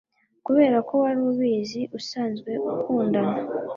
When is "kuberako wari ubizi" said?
0.45-1.81